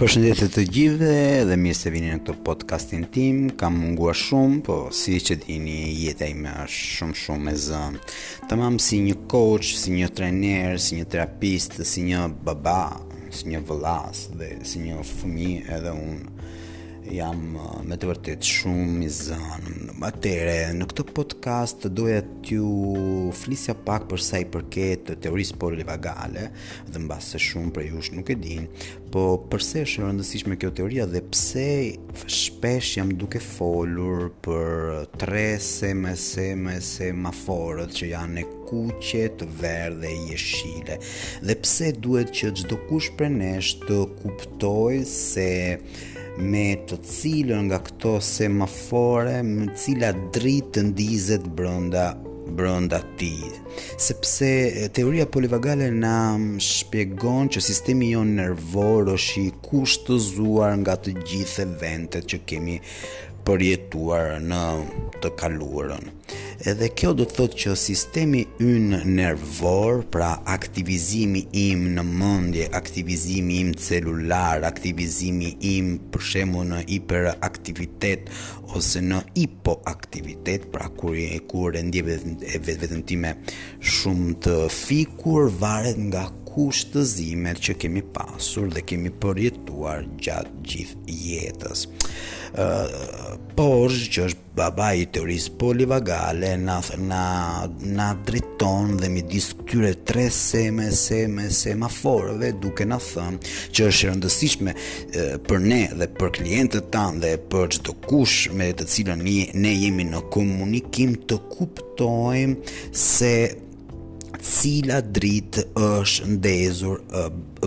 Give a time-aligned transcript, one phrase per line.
[0.00, 3.40] Përshëndetje të gjithëve dhe mirë se vini në këtë podcastin tim.
[3.60, 5.74] Kam munguar shumë, po si që dini,
[6.06, 8.00] jeta ime është shumë shumë e zënë.
[8.48, 12.94] Tamam si një coach, si një trajner, si një terapist, si një baba,
[13.28, 19.04] si një vëllaz dhe si një fëmijë edhe unë jam eh, me të vërtetë shumë
[19.04, 19.79] i zënë.
[20.00, 26.46] Atere, në këtë podcast doja t'ju flisja pak për sa i përket teorisë polivagale,
[26.88, 28.64] dhe mbas se shumë për jush nuk e din,
[29.12, 31.66] po përse është rëndësishme kjo teoria dhe pse
[32.38, 40.00] shpesh jam duke folur për tre seme, seme, semaforët që janë e kuqe, të verdhë
[40.06, 40.96] dhe jeshile.
[41.44, 45.50] Dhe pse duhet që gjdo kush për nesh të kuptoj se...
[45.74, 52.08] Uh, me të cilën nga këto semafore me cila dritë të ndizet brënda
[52.58, 53.32] brënda ti
[54.06, 54.48] sepse
[54.96, 56.14] teoria polivagale na
[56.66, 62.78] shpjegon që sistemi jon nervor është i kushtëzuar nga të gjithë eventet që kemi
[63.46, 64.62] përjetuar në
[65.22, 66.10] të kaluarën.
[66.60, 73.56] Edhe kjo do të thotë që sistemi ynë nervor, pra aktivizimi im në mendje, aktivizimi
[73.62, 78.28] im celular, aktivizimi im për shembull në hiperaktivitet
[78.76, 82.28] ose në hipoaktivitet, pra kur e kur ndjevet
[82.68, 83.32] vetëm time
[83.96, 91.88] shumë të fikur, varet nga kushtëzimet që kemi pasur dhe kemi përjetuar gjatë gjithë jetës.
[93.56, 97.24] por që është baba i teorisë polivagale, na, na,
[98.00, 103.38] na driton dhe mi disë këtyre tre seme, seme, semaforëve, duke na thëmë
[103.74, 104.72] që është rëndësishme
[105.46, 109.22] për ne dhe për klientët tanë dhe për që të kush me të cilën
[109.62, 113.34] ne jemi në komunikim të kuptojmë se
[114.38, 117.02] cila dritë është ndezur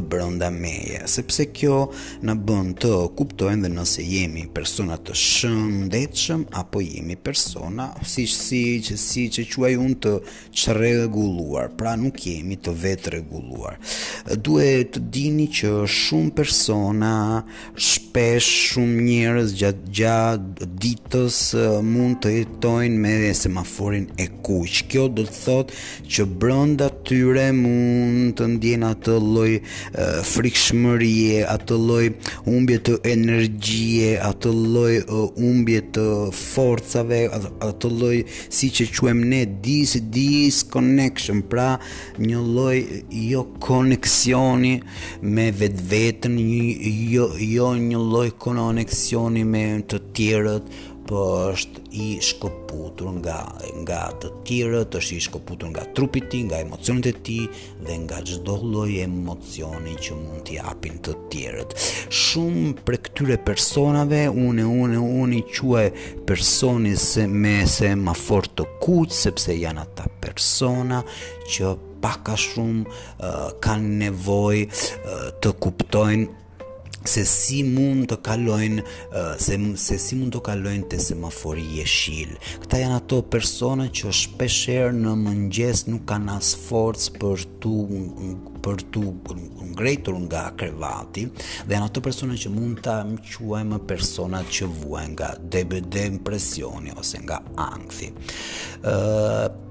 [0.00, 1.82] brënda meje, sepse kjo
[2.24, 8.38] në bënd të kuptojnë dhe nëse jemi persona të shëndetshëm apo jemi persona si që
[8.42, 10.12] si që si që quaj unë të
[10.62, 13.76] çrregulluar, pra nuk jemi të vetë regulluar.
[14.44, 17.12] Duhet të dini që shumë persona,
[17.74, 21.40] shpesh shumë njerëz gjatë gjatë ditës
[21.84, 24.50] mund të jetojnë me semaforin e kuq.
[24.92, 29.70] Kjo do të thotë që brënda tyre mund të ndjen atë lloj uh,
[30.26, 32.04] frikshmërie, atë lloj
[32.46, 36.06] humbje të energjie, atë lloj humbje të
[36.36, 37.22] forcave,
[37.68, 38.16] atë lloj
[38.54, 41.72] siç e quem ne dis disconnection, pra
[42.18, 42.76] një lloj
[43.32, 44.76] jo koneksioni
[45.22, 46.38] me vetveten,
[47.12, 50.72] jo jo një lloj koneksioni me të tjerët,
[51.06, 53.36] po është i shkëputur nga
[53.82, 57.44] nga të tjerët, është i shkëputur nga trupi i tij, nga emocionet e tij
[57.86, 61.74] dhe nga çdo lloj emocioni që mund t'i japin të tjerët.
[62.26, 65.86] Shumë prej këtyre personave, unë unë unë i quaj
[66.28, 71.02] personi se me se më fort të kuq sepse janë ata persona
[71.54, 76.40] që pak shumë uh, kanë nevojë uh, të kuptojnë
[77.08, 78.84] se si mund të kalojnë
[79.42, 82.36] se se si mund të kalojnë te semafori i jeshil.
[82.64, 87.74] Këta janë ato persona që shpeshherë në mëngjes nuk kanë as forcë për tu
[88.62, 89.02] për tu
[89.72, 92.96] ngrejtur nga krevati dhe janë ato persona që mund ta
[93.26, 98.10] quajmë persona që vuajnë nga DBD impresioni ose nga ankthi.
[98.82, 98.94] ë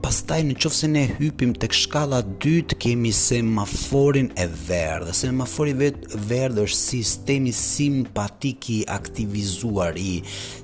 [0.00, 5.82] Pastaj në qofë se ne hypim të këshkala dytë kemi semaforin e verë dhe semaforin
[5.90, 10.22] e verë dhe është sistemi simpatik i aktivizuar i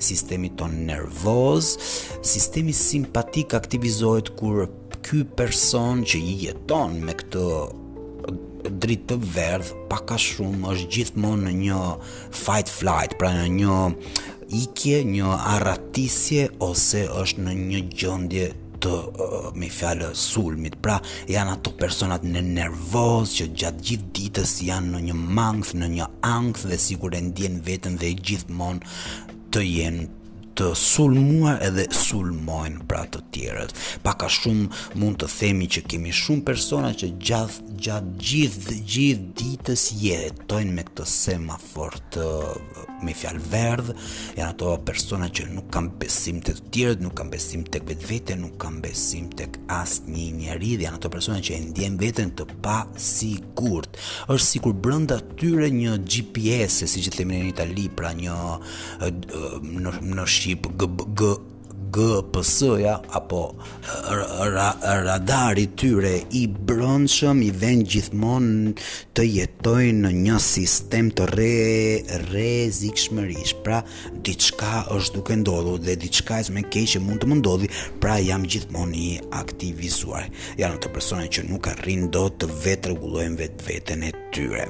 [0.08, 1.74] sistemi ton nervoz
[2.32, 4.64] sistemi simpatik aktivizohet kur
[5.04, 7.44] ky person që i jeton me këtë
[8.70, 11.80] dritë të verdh, pak a shumë është gjithmonë në një
[12.36, 13.78] fight flight, pra në një
[14.62, 18.48] ikje, një arratisje ose është në një gjendje
[18.84, 20.76] të uh, me fjalë sulmit.
[20.84, 20.98] Pra
[21.32, 26.10] janë ato personat në nervoz që gjatë gjithë ditës janë në një mangth, në një
[26.28, 28.96] ankth dhe sigurisht e ndjen veten dhe gjithmonë
[29.54, 30.06] të jenë
[30.56, 33.74] të sulmuar edhe sulmojnë pra të tjerët.
[34.04, 39.26] Pak a shumë mund të themi që kemi shumë persona që gjatë gjatë gjithë gjithë
[39.40, 42.28] ditës jetojnë me këtë semafor të
[43.04, 43.90] me fjalë verdh,
[44.38, 48.36] janë ato persona që nuk kanë besim tek të tjerët, nuk kanë besim tek vetvete,
[48.40, 52.46] nuk kanë besim tek asnjë njerëz, dhe janë ato persona që e ndjen veten të
[52.64, 53.98] pa sigurt.
[54.28, 58.40] Është sikur brenda tyre një GPS, siç e themin në Itali, pra një
[59.02, 60.70] në në ship
[61.96, 63.54] GPS-ja apo
[64.52, 64.72] ra,
[65.04, 68.72] radari tyre i brëndshëm i vend gjithmonë
[69.16, 71.48] të jetojnë në një sistem të re
[72.26, 73.62] rrezikshmërisht.
[73.64, 73.80] Pra
[74.26, 77.70] diçka është duke ndodhur dhe diçka është më keq që mund të më ndodhi,
[78.02, 79.06] pra jam gjithmonë i
[79.40, 80.28] aktivizuar.
[80.60, 84.68] Janë ato persona që nuk arrin dot të vetë rregullojnë vetë e tyre.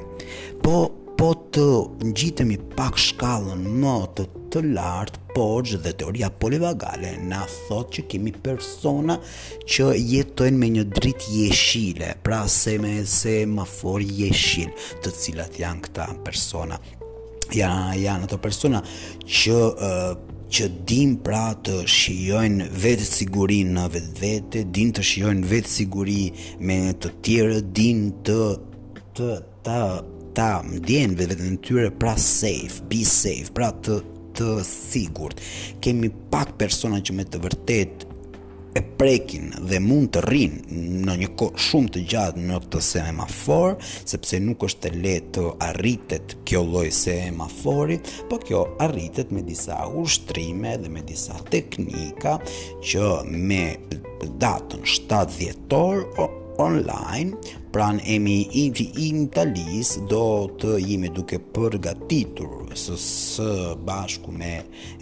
[0.63, 0.79] Po
[1.17, 1.63] po të
[2.11, 8.05] ngjitemi pak shkallën më të, të të lartë, poqë dhe teoria polivagale na thot që
[8.13, 9.19] kemi persona
[9.69, 14.71] që jetojnë me një dritë jeshile, pra se me se ma for jeshil
[15.05, 16.79] të cilat janë këta persona.
[17.55, 18.81] Ja, janë ato persona
[19.41, 25.47] që uh, që din pra të shijojnë vetë siguri në vetë vete, din të shijojnë
[25.53, 26.21] vetë siguri
[26.63, 28.41] me të tjere, din të
[29.19, 29.31] të
[29.67, 29.79] të
[30.37, 34.01] ta mdjen vetë në tyre pra safe, be safe, pra të
[34.37, 35.41] të sigurt.
[35.83, 38.07] Kemi pak persona që me të vërtet
[38.77, 40.57] e prekin dhe mund të rrin
[41.09, 45.47] në një kohë shumë të gjatë në këtë semafor, sepse nuk është e lehtë të
[45.71, 52.37] arritet kjo lloj semaforit, por kjo arritet me disa ushtrime dhe me disa teknika
[52.85, 53.13] që
[53.49, 53.63] me
[54.43, 56.05] datën 7 dhjetor
[56.59, 57.37] online,
[57.73, 60.23] pran emi i të imtalis, do
[60.61, 63.51] të jemi duke përgatitur së, së
[63.85, 64.53] bashku me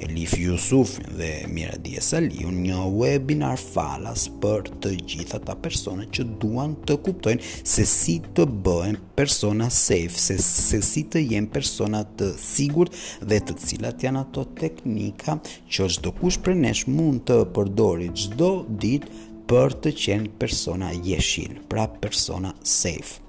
[0.03, 6.27] Elif Jusuf dhe Mira Dje Saliun një webinar falas për të gjitha ta persone që
[6.43, 12.05] duan të kuptojnë se si të bëhen persona safe, se, se si të jenë persona
[12.19, 12.91] të sigur
[13.23, 15.39] dhe të cilat janë ato teknika
[15.71, 18.53] që është do kush për nesh mund të përdori gjdo
[18.85, 23.21] ditë për të qenë persona jeshil, pra persona safe.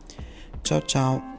[0.63, 1.34] Ciao ciao.